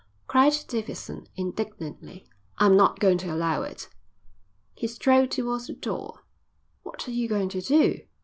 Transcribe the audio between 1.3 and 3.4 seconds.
indignantly. "I'm not going to